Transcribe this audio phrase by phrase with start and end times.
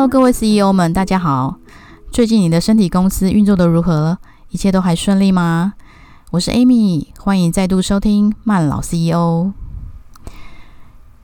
[0.00, 1.58] Hello，各位 CEO 们，大家好。
[2.10, 4.16] 最近你的身体公司运作的如何？
[4.48, 5.74] 一切都还顺利吗？
[6.30, 9.52] 我是 Amy，欢迎再度收听慢老 CEO。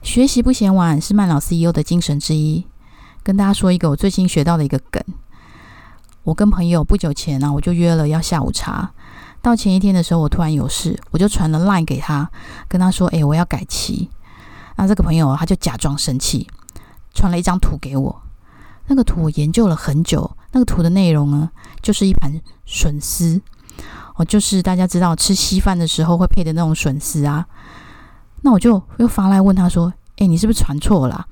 [0.03, 2.67] 学习不嫌晚是慢老 CEO 的精神之一。
[3.23, 5.03] 跟大家说一个我最近学到的一个梗。
[6.21, 8.91] 我跟朋友不久前呢，我就约了要下午茶。
[9.41, 12.29] 到前一天的时候，我突然有事，我就传了 Line 给他，
[12.67, 14.11] 跟他说：“哎，我要改期。”
[14.77, 16.47] 那这个朋友他就假装生气，
[17.15, 18.21] 传了一张图给我。
[18.87, 21.49] 那个图我研究了很久，那个图的内容呢，
[21.81, 23.41] 就是一盘笋丝，
[24.15, 27.45] 哦，就是大家知道吃稀饭的时候会配的那种笋丝啊。
[28.41, 31.25] 那我就又发来问他说：“哎，你是不是传错了？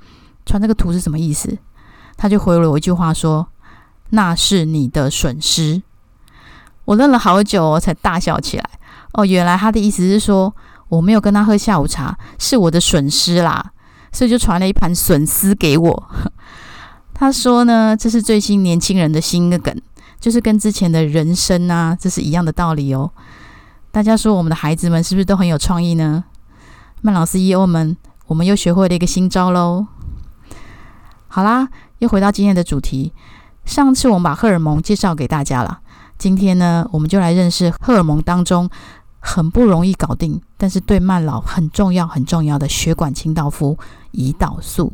[0.46, 1.58] 传这个图是什么意思？”
[2.18, 3.48] 他就回了我一句话说
[4.12, 5.82] ：“那是你的损失。”
[6.86, 8.70] 我愣了好久才大笑起来。
[9.14, 10.54] 哦，原来他的意思是说
[10.90, 13.72] 我没有跟他喝下午茶是我的损失啦，
[14.12, 16.10] 所以就传了一盘笋丝给我。
[17.18, 19.74] 他说呢，这是最新年轻人的新的梗，
[20.20, 23.10] 就是跟之前的人生啊，这是一样的道理哦。
[23.90, 26.26] 大家说我们的孩子们是不是都很有创意呢？
[27.02, 27.96] 曼老师 EO 们，
[28.28, 29.88] 我们又学会了一个新招喽。
[31.30, 33.14] 好啦，又回到今天的主题。
[33.64, 35.80] 上次我们把荷尔蒙介绍给大家了，
[36.18, 38.70] 今天呢，我们就来认识荷尔蒙当中
[39.20, 43.78] 很不容易搞定，但是对慢老很重要、很重要的血管清道夫——
[44.12, 44.92] 胰岛素。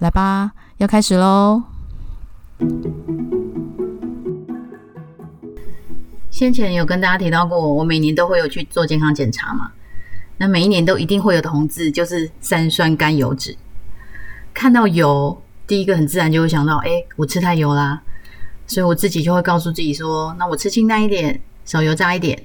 [0.00, 0.50] 来吧。
[0.82, 1.62] 要开始喽！
[6.28, 9.70] 先前有跟大家提到过，我每年都会有去做健康检查嘛。
[10.38, 13.56] 那每一年都一定会有的红字，就是三酸甘油脂。
[14.52, 18.02] 看到油，第一个很自然就会想到，哎，我吃太油啦。
[18.66, 22.42] 所以我自己就会告诉自己说，那我吃清淡一点，少油炸一点。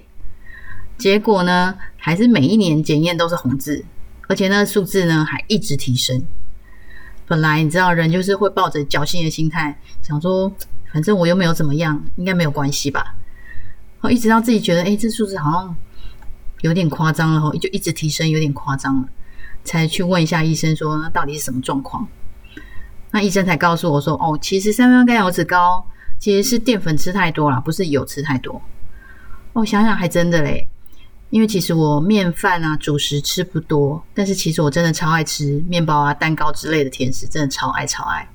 [0.95, 3.83] 结果呢，还是每一年检验都是红字，
[4.27, 6.21] 而且那个数字呢还一直提升。
[7.27, 10.51] 本来你知道，人就是会抱着侥幸的心态，想说
[10.93, 13.15] 反正我又没有怎么样，应该没有关系吧。
[13.99, 15.75] 后，一直到自己觉得，哎，这数字好像
[16.61, 19.07] 有点夸张了，吼，就一直提升，有点夸张了，
[19.63, 22.07] 才去问一下医生，说那到底是什么状况？
[23.11, 25.85] 那医生才告诉我说，哦，其实三酸甘油脂高，
[26.19, 28.61] 其实是淀粉吃太多了，不是油吃太多。
[29.53, 30.69] 哦，想想还真的嘞。
[31.29, 38.29] 因为其实我面饭啊主食吃不多，但是其实我真的超爱吃面包啊、蛋糕之类的甜食，真的超爱超爱。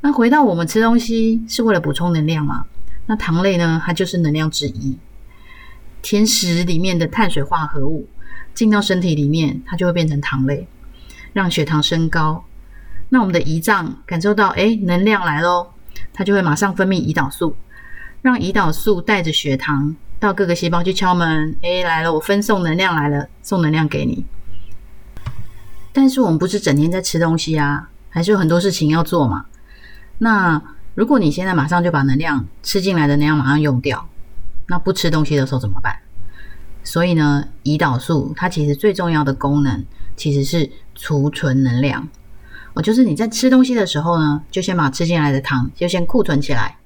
[0.00, 2.66] 那回到我们吃东西是为了补充能量嘛？
[3.06, 3.82] 那糖类呢？
[3.84, 4.96] 它就是能量之一。
[6.00, 8.08] 甜食里面的碳水化合物
[8.54, 10.68] 进到身体里面，它就会变成糖类，
[11.32, 12.44] 让血糖升高。
[13.08, 15.72] 那我们的胰脏感受到哎能量来喽，
[16.12, 17.56] 它就会马上分泌胰岛素，
[18.22, 19.96] 让胰岛素带着血糖。
[20.18, 24.24] 到各个细胞去敲门，哎，来了，我分送能量来了，送能量给你。
[25.92, 29.44] 但是我们不是整天在吃东西啊，还是有很多事情要做嘛。
[30.18, 30.62] 那
[30.94, 34.08] 如果你现在马上就把能量吃进来的能量马上用掉，
[34.68, 35.98] 那不吃东西的时候怎么办？
[36.82, 39.84] 所以呢，胰岛素它其实最重要的功能
[40.16, 42.08] 其实是储存能量。
[42.72, 46.76] 我就是你在吃东西的时候呢，就先把吃进来的糖就先库存起来，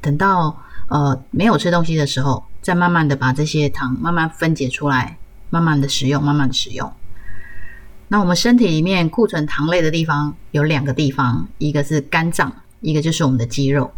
[0.00, 2.42] 等到呃没有吃东西的时候。
[2.64, 5.18] 再慢慢的把这些糖慢慢分解出来，
[5.50, 6.90] 慢慢的使用，慢慢的使用。
[8.08, 13.92] 那我们身体里面库存糖类的地方有两个地方，一个是肝脏，一个就是我们的肌肉。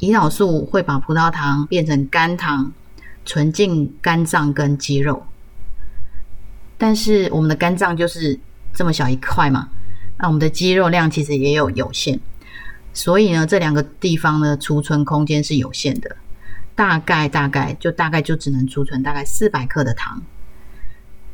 [0.00, 2.70] 胰岛素会把葡萄糖变成肝糖，
[3.24, 5.24] 存进肝脏跟肌肉。
[6.76, 8.38] 但是我们的肝脏就是
[8.74, 9.70] 这么小一块嘛，
[10.18, 12.20] 那我们的肌肉量其实也有有限，
[12.92, 16.14] 所以呢，这两个地方的储存空间是有限的。
[16.74, 20.22] 大概大概就大概就只能储存大概四百克的糖，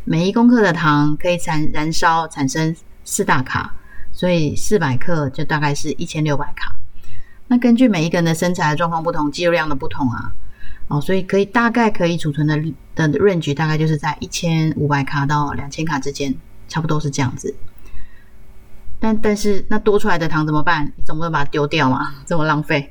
[0.04, 2.74] 每一公克的糖可以产燃烧产生
[3.04, 3.74] 四大卡，
[4.12, 6.74] 所以四百克就大概是一千六百卡。
[7.48, 10.32] 那根据每一个人的身材状况不同，肌肉量的不同啊，
[10.88, 12.56] 哦，所以可以大概可以储存的
[12.94, 16.34] 的 range 大概就是在一千五百卡到两千卡之间，
[16.66, 17.54] 差不多是这样子。
[18.98, 20.92] 但但是那多出来的糖怎么办？
[20.96, 22.90] 你总不能把它丢掉嘛，这么浪费，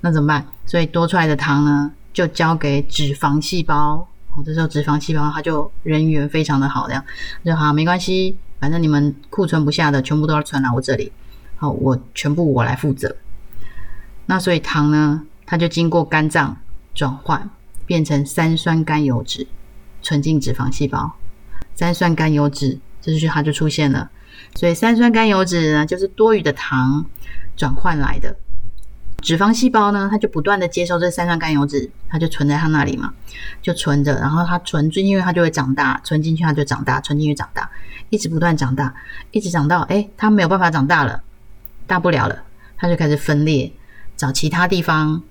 [0.00, 0.46] 那怎么办？
[0.72, 4.08] 所以多出来的糖呢，就交给脂肪细胞。
[4.34, 7.04] 哦，这时候脂肪细胞它就人缘非常的好，这样
[7.44, 11.12] 就好，没关系，反正你们库存不下的全部都要存来我这里，
[11.56, 13.14] 好，我全部我来负责。
[14.24, 16.56] 那所以糖呢，它就经过肝脏
[16.94, 17.50] 转换，
[17.84, 19.46] 变成三酸甘油脂，
[20.00, 21.12] 存进脂肪细胞。
[21.74, 24.10] 三酸甘油脂，这就它就出现了。
[24.54, 27.04] 所以三酸甘油脂呢，就是多余的糖
[27.58, 28.34] 转换来的。
[29.22, 33.14] 脂肪细胞呢，它就不断的接收这三酸甘油脂，它就存在它那里嘛，
[33.62, 34.18] 就存着。
[34.18, 37.70] 然后它存就因为，它就会长大；存进去，它就长大；存进去长大，
[38.10, 38.92] 一直不断长大，
[39.30, 41.22] 一直长到哎，它没有办法长大了，
[41.86, 42.42] 大不了了，
[42.76, 43.72] 它就开始分裂，
[44.16, 45.22] 找其他地方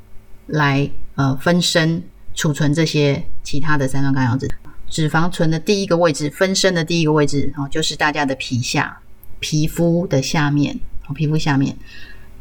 [0.47, 2.01] 来呃分身
[2.33, 4.49] 储存这些其他的三酸甘油脂。
[4.89, 8.99] 脂肪存的第一个位置，分身的第一个位置哦，就是大家的皮下、
[9.39, 10.77] 皮肤的下面
[11.07, 11.77] 哦，皮肤下面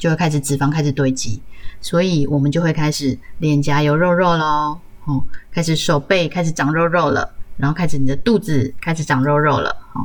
[0.00, 1.40] 就会开始脂肪开始堆积，
[1.80, 10.04] 所以我们就会开始脸颊有肉肉喽，哦，开始手背开始长肉肉了，然后开始你的肚子开始长肉肉了，哦。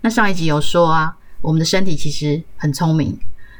[0.00, 3.16] 那上一集有说啊，我们的身体其实很聪明，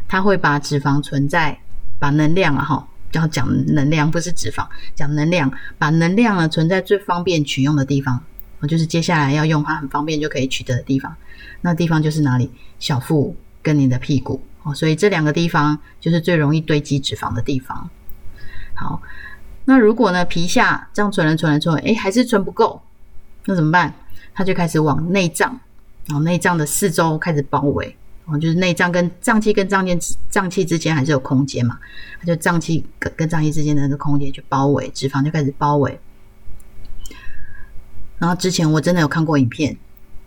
[0.08, 1.56] 它会把脂肪存在，
[2.00, 2.88] 把能量啊哈。
[3.12, 8.20] 要讲能量，不是脂肪，讲能量，把能量呢存在最方便取用的地方，
[8.60, 11.16] 我就是接下来要用它很方便就可以取得的地方。
[11.62, 12.50] 那地方就是哪里？
[12.78, 17.88] 小腹跟你的屁股哦，所以这两个地方就是最容易堆积脂肪的地方。
[18.75, 19.00] 好，
[19.64, 22.81] 那如果呢皮下这样存了存了存了，哎还是存不够，
[23.46, 23.94] 那怎么办？
[24.34, 25.58] 它就开始往内脏，
[26.10, 27.96] 往内脏的四周开始包围。
[28.26, 31.78] 哦，就是内脏跟脏器跟脏器脏器之间还是有空间嘛，
[32.20, 35.99] 它就脏器跟跟脏器之间的那个空间去包围，脂肪就开始包围。
[38.19, 39.78] 然后之前我真的有看过影片，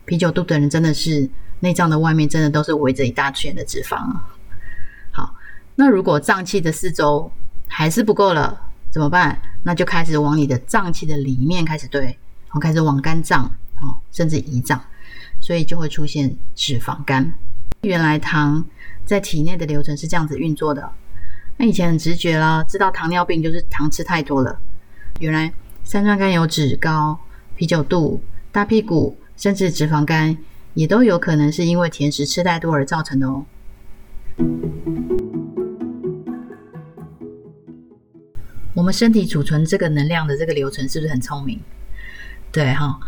[0.06, 1.30] 啤酒肚的人真的是
[1.62, 3.98] 内脏的外面真的都是围着一大圈的脂肪。
[5.12, 5.34] 好，
[5.76, 7.32] 那如果脏器的四周
[7.68, 8.60] 还是不够了，
[8.92, 9.42] 怎么办？
[9.64, 12.16] 那就开始往你的脏器的里面开始堆，然
[12.50, 13.46] 后开始往肝脏
[13.82, 14.84] 哦，甚至胰脏，
[15.40, 17.34] 所以就会出现脂肪肝。
[17.82, 18.64] 原来糖
[19.06, 20.90] 在体内的流程是这样子运作的。
[21.58, 24.60] 那以前很直觉啦，知道糖尿病就是糖吃太多了。
[25.20, 25.54] 原来
[25.84, 27.20] 三酸甘油脂高、
[27.56, 28.20] 啤酒肚、
[28.52, 30.36] 大屁股，甚至脂肪肝，
[30.74, 33.46] 也都有可能是因为甜食吃太多而造成的哦。
[38.74, 41.60] 我们身体储存这个能量的这个流程是不是很聪明？
[42.52, 43.00] 对哈，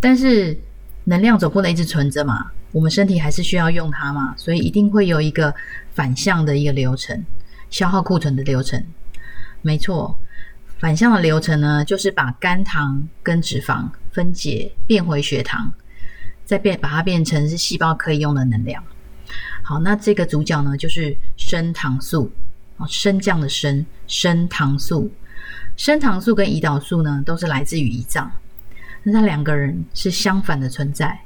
[0.00, 0.56] 但是
[1.04, 2.50] 能量总不能一直存着嘛。
[2.70, 5.54] 我们身体还是需要用它嘛，所以一定会有一个
[5.92, 7.24] 反向的一个流程，
[7.70, 8.82] 消耗库存的流程。
[9.62, 10.16] 没错，
[10.78, 15.72] 反向的流程呢，就是把肝糖跟脂肪分解变回血糖，
[16.48, 18.82] 再变把它变成是细胞可以用的能量。
[19.62, 22.32] 好，那这个主角呢，就是升糖素
[22.78, 25.12] 哦，升降的升，升糖素。
[25.76, 28.32] 升糖素跟胰岛素呢，都是来自于胰脏，
[29.02, 31.20] 那它两个人是相反的存在。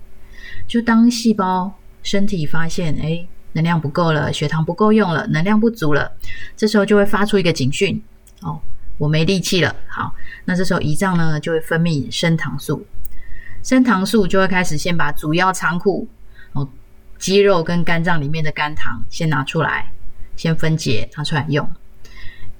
[0.66, 1.72] 就当细胞
[2.02, 6.10] 身体发现，哎，能量不够了，血糖不够用了，能量不足了，
[6.56, 8.02] 这时候就会发出一个警讯，
[8.40, 8.60] 哦，
[8.98, 9.72] 我没力气了。
[9.86, 10.12] 好，
[10.46, 12.84] 那这时候胰脏呢就会分泌升糖素，
[13.62, 16.09] 升糖素就会开始先把主要仓库，
[16.53, 16.69] 哦，
[17.19, 19.91] 肌肉跟肝脏里面的肝糖先拿出来，
[20.37, 21.69] 先分解拿出来用，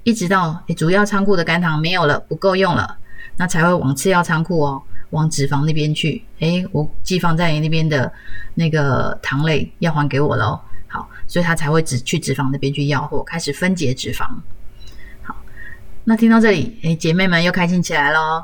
[0.05, 2.99] 一直到主要仓库的肝糖没有了，不够用了，
[3.37, 4.83] 那才会往次要仓库哦。
[5.11, 8.11] 往脂肪那边去，诶，我寄放在你那边的
[8.55, 10.59] 那个糖类要还给我喽。
[10.89, 14.25] 好，所以它才会只去脂肪那边去要货，开始分解脂肪。
[15.23, 15.37] 好，
[16.05, 18.43] 那听到这里，诶，姐妹们又开心起来喽。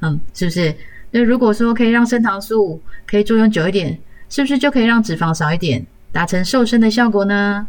[0.00, 0.76] 嗯，是不是？
[1.10, 3.98] 那如果说可以让升糖素可以作用久一点，
[4.28, 7.66] 是不是就可以让脂肪少一点，达成瘦身的效果呢？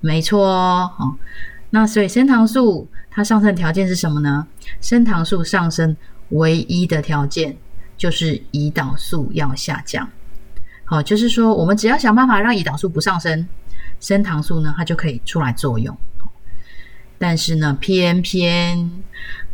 [0.00, 1.16] 没错哦。
[1.70, 4.46] 那所以升糖素它上升条件是什么呢？
[4.80, 5.96] 升糖素上升
[6.30, 7.56] 唯一的条件。
[7.98, 10.06] 就是胰岛素要下降，
[10.84, 13.48] 好，就是说我们只要想办法让胰岛素不上升，
[14.00, 15.96] 升糖素呢它就可以出来作用。
[17.16, 18.90] 但是呢，偏偏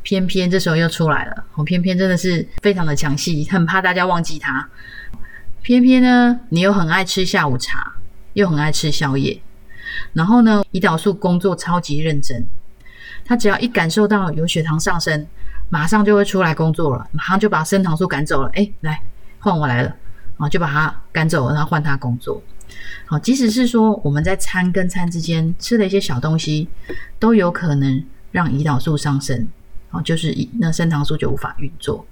[0.02, 4.68] 偏偏这时候又出来了，我偏偏真的是非常的强势，很怕大家忘记它。
[5.62, 7.92] 偏偏呢，你又很爱吃下午茶，
[8.32, 9.40] 又很爱吃宵夜，
[10.12, 12.44] 然后呢，胰岛素工作超级认真，
[13.24, 15.26] 它只要一感受到有血糖上升。
[15.68, 18.50] 马上就会出来工作了，马上就把升糖素赶走了。
[18.52, 19.00] 哎，来
[19.38, 19.96] 换我来了，
[20.36, 22.42] 啊，就把它赶走了，然后换他工作。
[23.06, 26.68] 好，即使是说我们在餐跟餐之间吃的一些小东西，
[27.18, 29.48] 都有可能让胰岛素上升。
[29.92, 32.04] 哦，就是那升糖素就无法运作。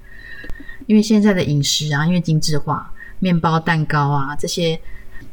[0.87, 4.81] 因为现在的饮食啊，因为精致化，面包、蛋糕啊这些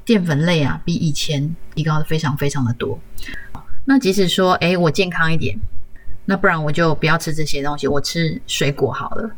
[0.03, 2.99] 淀粉类啊，比以前提高的非常非常的多。
[3.85, 5.57] 那即使说，哎，我健康一点。
[6.25, 9.31] 那不然我就不要吃这些东西，我吃水果好了。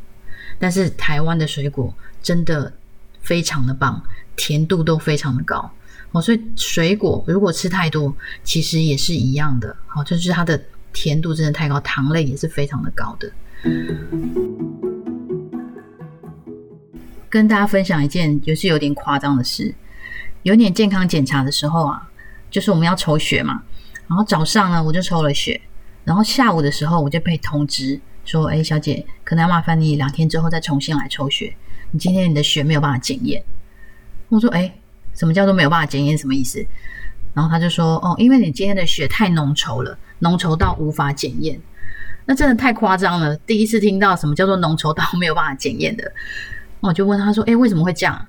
[0.57, 2.73] 但是台湾的水果真的
[3.21, 4.01] 非常的棒，
[4.35, 5.71] 甜度都非常的高
[6.11, 6.19] 哦。
[6.19, 8.11] 所以水果如果吃太多，
[8.43, 10.59] 其实也是一样的，好，就是它的
[10.93, 13.31] 甜度真的太高，糖类也是非常的高的。
[17.29, 19.73] 跟大家分享一件就是有点夸张的事，
[20.43, 22.09] 有点健康检查的时候啊，
[22.49, 23.63] 就是我们要抽血嘛，
[24.07, 25.61] 然后早上呢我就抽了血。
[26.05, 31.53] 然后下午的时候，我就被通知说：“哎，小姐，可能要麻烦你两天之后再重新来抽血。
[31.91, 33.43] 你今天你的血没有办法检验。”
[34.29, 34.73] 我说：“哎，
[35.13, 36.17] 什么叫做没有办法检验？
[36.17, 36.65] 什么意思？”
[37.39, 41.57] 然后他就说：“哦，因为你今天的血太浓稠了，浓稠到无法检验。”
[42.27, 46.11] 那真的太夸张了，第一次听到什么叫做浓稠到没有办法检验的。
[46.81, 48.27] 我就问他说：“哎，为什么会这样？”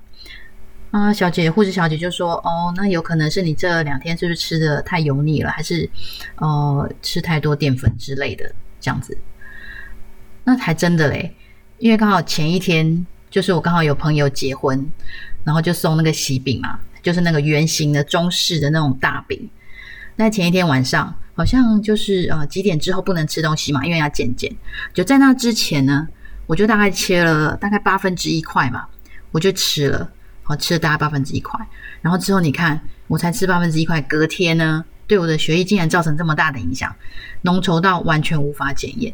[0.91, 5.89] 啊，小姐，护士小姐就说：“哦，那有可能是你这两天是不是吃的太油腻了，还是
[6.37, 8.49] 呃吃太多淀粉之类的
[8.79, 9.17] 这样子？”
[10.45, 11.35] 那还真的嘞，
[11.79, 14.89] 因为刚好前一天就是我刚好有朋友结婚，
[15.43, 19.49] 然后就送那个喜饼嘛，就是那个圆形的中式的那种大饼。
[20.15, 24.53] 那前一天晚上好像就是呃几点之后不能吃东西嘛，因为要减减。
[24.93, 26.07] 就在那之前呢，
[26.47, 28.85] 我就大概切了大概八分之一块嘛，
[29.31, 30.11] 我就吃了。
[30.45, 31.57] 我吃了大概八分之一块，
[32.01, 36.93] 然后之后你看，我才吃八分之一块，隔天呢，对我的血液竟然造成这么大的影响，
[37.43, 39.13] 浓稠到完全无法检验。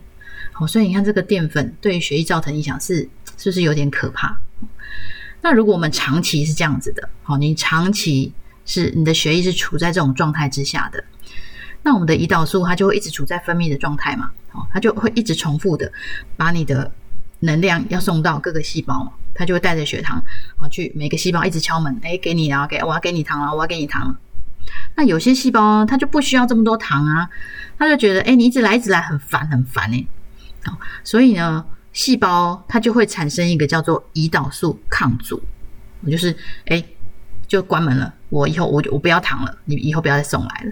[0.51, 4.35] 好，所以你看这个淀粉对于血液造成影响是是不是有点可怕？
[5.47, 8.33] 那如果我们长期是这样子的，好，你长期
[8.65, 11.01] 是你的血液是处在这种状态之下的，
[11.83, 15.89] 那我们的胰岛素它就会一直处在分泌的状态嘛，好，它就会一直重复的
[16.35, 16.91] 把你的
[17.39, 19.13] 能量要送到各个细胞。
[19.33, 20.21] 它就会带着血糖，
[20.59, 24.15] 好，去每个细胞一直敲门，哎，给你啊，给我要给你糖了，我要给你糖了。
[24.95, 27.29] 那有些细胞它就不需要这么多糖啊，
[27.77, 30.05] 它就觉得，哎，你一直来一直来很烦很烦哎，
[30.65, 31.63] 好，所以呢，
[31.97, 35.41] 细胞它就会产生一个叫做胰岛素抗阻，
[36.05, 36.33] 我就是，
[36.65, 36.83] 哎，
[37.47, 40.71] 就关门了，我以后我就我不要糖了，你以后不要再送来了。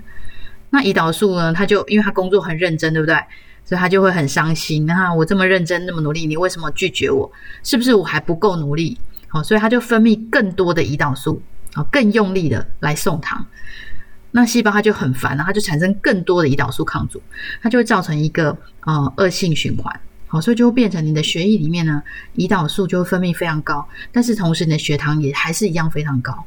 [0.70, 3.18] 那胰岛素呢，它就因为它工作很认真，对不对？
[3.64, 5.12] 所以他就会很伤心啊！
[5.12, 7.32] 我这么认真，那么努力，你为什么拒绝我？
[7.64, 8.96] 是不是我还不够努力？
[9.28, 11.42] 好，所以他就分泌更多的胰岛素，
[11.74, 13.44] 好，更用力的来送糖。
[14.30, 17.20] 那细胞它就很烦了，它就产生更多的胰岛素抗阻，
[17.64, 20.00] 它就会造成一个呃恶性循环。
[20.42, 22.02] 所以就会变成你的血液里面呢，
[22.36, 26.46] 胰岛素就会分泌非常高，但是同时你的血糖也还是一样非常高。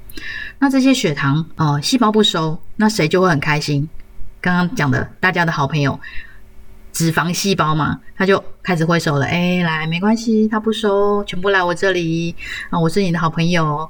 [0.58, 3.88] 那这些血糖呃细胞不收，那谁就会很开心？
[4.40, 5.98] 刚刚讲的大家的好朋友。
[6.90, 9.26] 脂肪细胞嘛，他就开始挥手了。
[9.26, 12.34] 哎，来，没关系，他不收，全部来我这里
[12.70, 12.80] 啊！
[12.80, 13.88] 我是你的好朋友。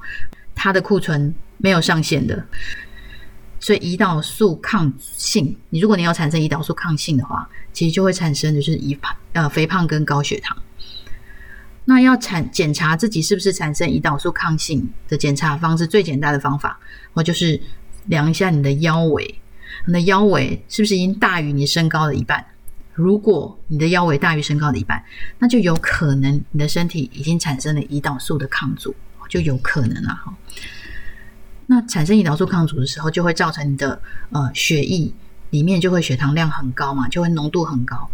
[0.54, 2.44] 他的库存没有上限的，
[3.60, 10.56] 所以胰岛素抗性，你如果你要产生胰岛素抗性的话，其实就会产生就是胰胖呃肥胖跟高血糖。
[11.84, 16.78] 那要产检查自己是不是产生胰岛素抗性的检查方式最简单的方法，
[17.14, 17.60] 我就是
[18.06, 19.40] 量一下你的腰围，
[19.86, 22.44] 你的腰围是不是已经大于你身高的一半？
[22.92, 25.02] 如果你的腰围大于身高的一半，
[25.38, 28.94] 那就有可能你的身体已经产生了胰岛素的抗阻，
[29.28, 30.34] 就有可能了哈。
[31.78, 35.12] 那产生胰岛素抗阻的时候，就会造成你的呃血液
[35.50, 38.10] 里面就会血糖量很高嘛，就会浓度很高，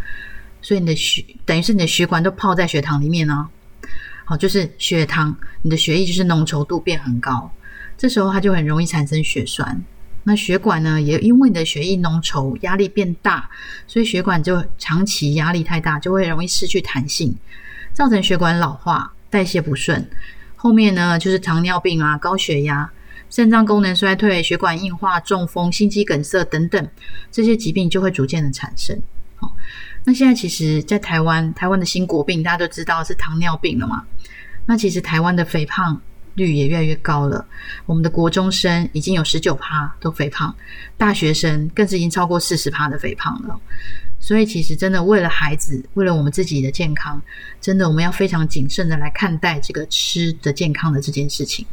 [0.61, 3.49] 所以你的血等于是你的血管都泡在血糖里面呢。
[4.27, 7.51] 好，就是血糖，你的血液就是浓稠度变很高，
[7.97, 9.83] 这时候它就很容易产生血栓。
[10.25, 13.49] 那血管呢，也因为你的血液浓稠，压力变大，
[13.87, 17.35] 所以血管就长期压力太大，就会容易失去弹性，
[17.95, 20.07] 造成血管老化、代谢不顺。
[20.55, 22.91] 后面呢，就是糖尿病啊、高血压、
[23.35, 26.89] 肾脏功能衰退、血管硬化、中风、心肌梗塞等等
[27.33, 28.97] 这些疾病就会逐渐的产生。
[29.35, 29.51] 好，
[30.05, 34.05] 那现在其实，在台湾，台湾的新国病大家都知道是糖尿病了嘛？
[34.67, 36.01] 那其实台湾的肥胖。
[36.37, 37.47] 率也越来越高了。
[37.87, 40.53] 我们的国中生已经有十九趴都肥胖，
[40.97, 43.57] 大学生更是已经超过四十趴的肥胖了。
[44.19, 47.23] 所以，其实真的为了孩子，为了我们自己的健康，
[47.61, 51.65] 真的我们要非常谨慎的来看待这个吃的健康的这件事情。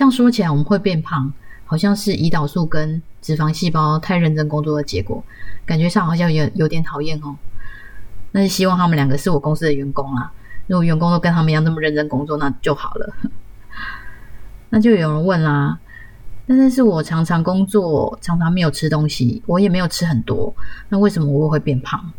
[0.00, 1.30] 这样说起来，我们会变胖，
[1.66, 5.22] 好像是胰岛素跟脂肪细胞太认真工作的结果，
[5.66, 7.36] 感觉上好像有有点讨厌哦。
[8.32, 10.32] 那是希望他们两个是我公司的员工啊。
[10.68, 13.14] 如果员工都跟他们一样那么认真工作，那就好了。
[14.70, 15.78] 那就有人问啦，
[16.46, 20.54] 但是我常常工作，常常没有吃东西，我也没有吃很多，
[20.88, 22.10] 那为什么我会变胖？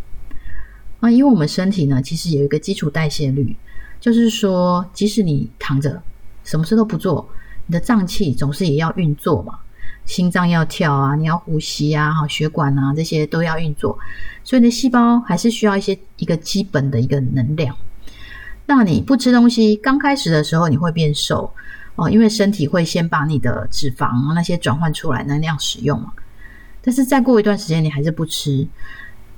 [0.99, 3.57] 啊，因为我们身体呢，其实有一个基础代谢率，
[3.99, 6.03] 就是说，即使你躺着，
[6.43, 7.27] 什么事都不做，
[7.71, 9.57] 你的脏器总是也要运作嘛，
[10.03, 13.97] 心脏要跳啊，你要呼吸啊，哈，血管啊这些都要运作，
[14.43, 17.73] 所以你的细胞还是需要一些一个基本的一个能量。
[18.65, 21.49] 那你不吃东西，刚开始的时候你会变瘦
[21.95, 26.11] 哦，因为身体会先把你的脂肪那些转换出来能量使用嘛。
[26.81, 28.67] 但是再过一段时间你还是不吃，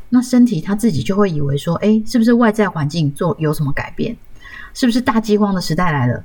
[0.10, 4.18] 那身体他自己就会以为说，哎，是不是外在环境做有什么改变？
[4.74, 6.24] 是不是大饥荒的时代来了？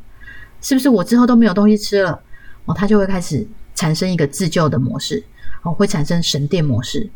[0.61, 2.21] 是不是我之后都没有东西吃了？
[2.65, 5.25] 哦，他就会开始产生一个自救的模式，
[5.63, 7.09] 哦，会产生省电模式。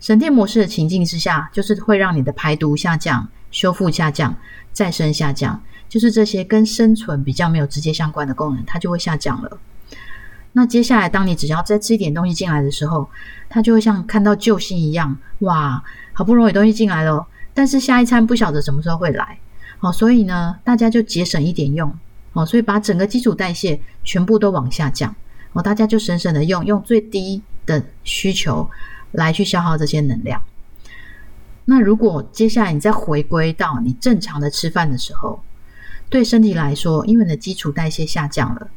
[0.00, 3.28] 省电模式的情境之下，就是会让你的排毒下降。
[3.50, 4.36] 修复下降、
[4.74, 9.58] 再生下降，就是这些跟生存比较没有直接相关的功能，它就会下降了。
[10.52, 13.08] 那接下来，当你只要再吃一点东西进来的时候，
[13.48, 19.38] 它就会像看到救星一样，哇，好不容易东西进来了，但是下一餐不晓得什么时候会来，
[19.80, 21.90] 哦，所以呢，大家就节省一点用，
[22.32, 25.14] 哦，所以把整个基础代谢全部都往下降，
[25.52, 28.68] 哦，大家就省省的用，用最低的需求
[29.12, 30.42] 来去消耗这些能量。
[31.64, 35.42] 那如果接下来你再回归到你正常的吃饭的时候，
[36.08, 38.70] 对身体来说，因为你的基础代谢下降了。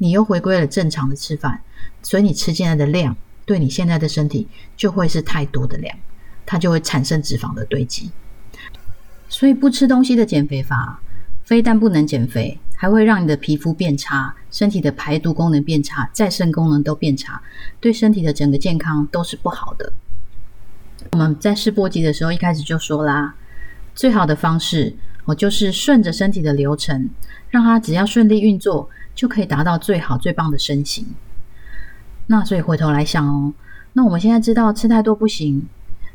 [0.00, 1.60] 你又回归了正常的吃饭，
[2.02, 4.46] 所以你吃进来的量对你现在的身体
[4.76, 5.98] 就会是太多的量，
[6.46, 8.10] 它就会产生脂肪的堆积。
[9.28, 11.00] 所以不吃东西的减肥法，
[11.42, 17.42] 非但不能减肥，还会让你的皮肤变差，身体的排毒功能变差，再生功能都变差，
[17.80, 19.92] 对身体的整个健康都是不好的。
[21.10, 23.34] 我们在试播集的时候一开始就说啦，
[23.96, 24.94] 最好的方式
[25.24, 27.10] 我就是顺着身体的流程，
[27.50, 28.88] 让它只要顺利运作。
[29.18, 31.04] 就可以达到最好最棒的身形。
[32.28, 33.52] 那所以回头来想哦，
[33.94, 35.66] 那我们现在知道吃太多不行，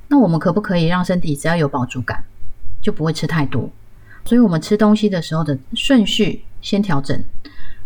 [0.08, 2.24] 那我们可不可以让身体只要有饱足感，
[2.82, 3.70] 就不会吃太多？
[4.24, 7.24] 所以我们吃东西的时候的顺序先调整。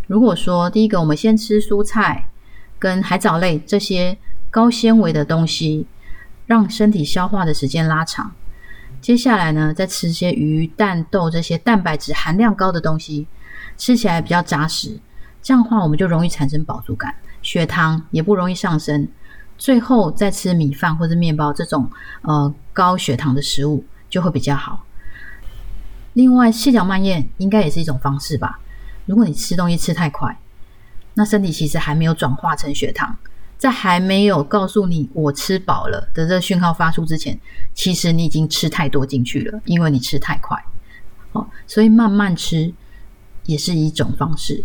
[0.06, 2.30] 如果说第一个我们先吃蔬菜
[2.78, 4.16] 跟海藻类这些
[4.50, 5.86] 高纤维的东西，
[6.46, 8.32] 让身体消化的时间拉长。
[9.02, 13.26] 接下来呢，再吃些鱼、蛋、豆这些蛋白质含量高的东西，
[13.76, 14.98] 吃起来比较扎实。
[15.42, 19.06] 这样的话，我们就容易产生饱足感，血糖也不容易上升。
[19.58, 21.90] 最后再吃米饭或者面包这种
[22.22, 24.84] 呃高血糖的食物就会比较好。
[26.14, 28.58] 另外，细嚼慢咽应该也是一种方式吧。
[29.08, 30.38] 如果你吃东西吃太快，
[31.14, 33.16] 那身体其实还没有转化成血糖，
[33.56, 37.40] 在还没有告诉你我吃饱了的这讯号发出之前，
[37.72, 40.62] 其实你已经吃太多进去了，因为你吃太快。
[41.32, 42.70] 哦，所以慢慢吃
[43.46, 44.62] 也是一种方式。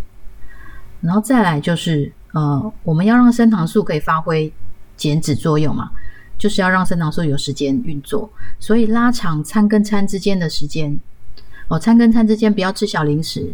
[0.99, 4.51] 然后再来就是，呃，我们要让升糖素可以发挥
[4.97, 5.89] 减脂作用嘛，
[6.37, 10.99] 就是要让升糖素有时间运作，所以拉长餐跟餐之间的时间，
[11.69, 13.53] 哦，餐跟餐之间不要吃小零食，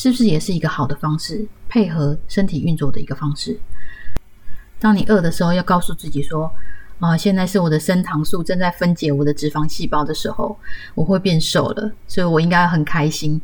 [0.00, 3.60] 是不是也是一个好的方式，配合身体运作的一个方式？
[4.78, 6.50] 当你饿的时候，要告诉自己说，
[7.00, 10.58] 啊，现在是我的升糖素正在分解我的脂肪细胞的时候，
[10.94, 13.38] 我会变瘦了，所以我应该很开心。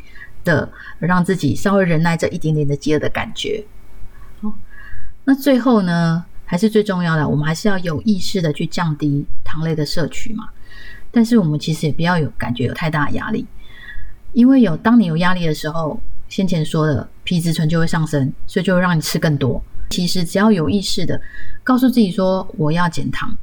[0.47, 3.64] 的让自己稍微忍耐这一点点的饥饿的感觉。
[4.40, 4.53] 好，
[5.25, 10.49] 那最后呢，还是最重要的，我们还是要有意识的去降低糖类的摄取嘛。
[11.11, 13.45] 但是我们其实也不要有感觉有太大的压力，
[14.35, 19.62] 因为有当你有压力的时候，先前说的皮质醇就会上升，所以就会让你吃更多。
[19.91, 21.21] 其实只要有意识的
[21.62, 23.37] 告诉自己说我要减糖，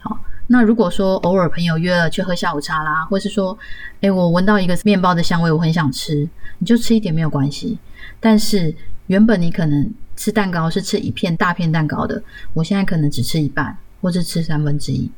[0.00, 0.18] 好。
[0.46, 3.56] 那如果说偶尔朋友约了去喝下午茶啦，或是说，
[4.00, 7.78] 诶，我闻到一个面包的香味，我很想吃，你就吃一点没有关系。
[8.20, 8.74] 但是
[9.06, 15.10] 原本你可能吃蛋糕是吃一片大片蛋糕的，我现在可能只吃一半，或是吃三分之一。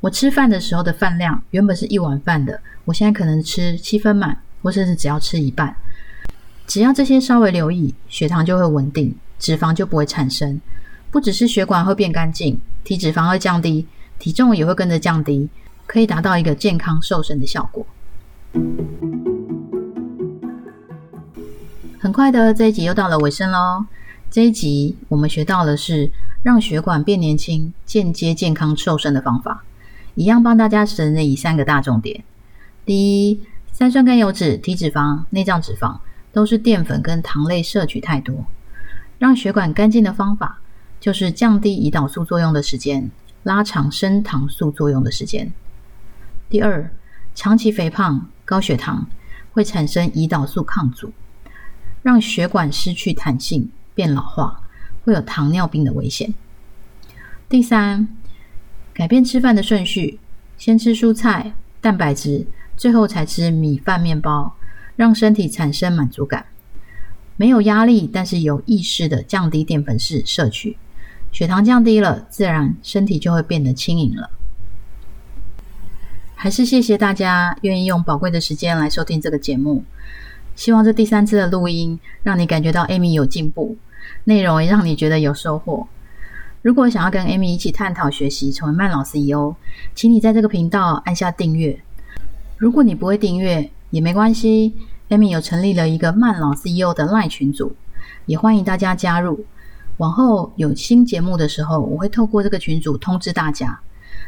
[0.00, 5.74] 我吃饭的时候的饭量原本是一碗饭的，我现在可能吃七分满，或甚至只要吃一半。
[6.66, 10.60] 只要这些稍微留意，血糖就会稳定，脂肪就不会产生。
[11.10, 13.86] 不只是血管会变干净，体脂肪会降低。
[14.16, 15.48] 体重也会跟着降低，
[15.86, 17.84] 可以达到一个健康瘦身的效果。
[21.98, 23.84] 很快的，这一集又到了尾声喽。
[24.30, 26.10] 这一集我们学到的是
[26.42, 29.64] 让血管变年轻、间接健康瘦身的方法，
[30.14, 32.22] 一样帮大家整理三个大重点。
[32.86, 33.40] 第一，
[33.72, 35.98] 三酸甘油脂、体脂肪、内脏脂肪
[36.34, 38.44] 都是淀粉跟糖类摄取太多，
[39.18, 40.60] 让血管干净的方法
[41.00, 43.10] 就是降低胰岛素作用的时间。
[43.44, 45.52] 拉长升糖素作用的时间。
[46.48, 46.90] 第二，
[47.34, 49.06] 长期肥胖、高血糖
[49.52, 51.12] 会产生胰岛素抗阻，
[52.02, 54.62] 让血管失去弹性，变老化，
[55.04, 56.32] 会有糖尿病的危险。
[57.46, 58.08] 第三，
[58.94, 60.18] 改变吃饭的顺序，
[60.56, 62.46] 先吃蔬菜、蛋白质，
[62.78, 64.56] 最后才吃米饭、面包，
[64.96, 66.46] 让身体产生满足感，
[67.36, 70.76] 没有压力，但是有意识的降低淀粉式摄取。
[71.32, 74.30] 血糖降低了，自然身体就会变得轻盈了。
[76.36, 79.82] 还是谢谢大家愿意用宝贵的时间来收听这个节目。
[80.54, 83.76] 希望这第三次的录音让你感觉到 Amy 有进步，
[84.24, 85.88] 内容也让你觉得有收获。
[86.62, 89.56] 如果想要跟 Amy 一起探讨学习成为慢老 CEO，
[89.94, 91.80] 请你在这个频道按下订阅。
[92.56, 94.74] 如果你不会订阅也没关系
[95.08, 97.76] ，Amy 有成立了一个慢老 CEO 的赖群组，
[98.26, 99.46] 也欢迎大家加入。
[99.98, 103.78] 往后有新节目的时候，我会透过这个群组通知大家。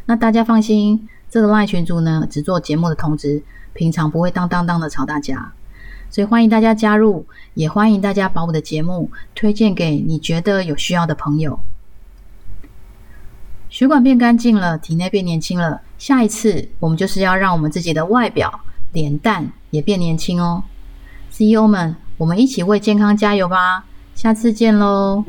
[0.05, 5.53] 那大家放心，这这个 LINE 群组呢，只做节目的通知，平常不会当当当的吵大家，
[6.11, 11.59] 所以欢迎大家加入，也欢迎大家把我的节目推荐给你觉得有需要的朋友。
[13.69, 18.61] 血管变干净了，体内变年轻了，下一次我们就是要让我们自己的外表、
[18.93, 20.63] 脸蛋也变年轻哦。
[21.31, 23.85] CEO 们，我们一起为健康加油吧！
[24.15, 25.25] 下次见喽。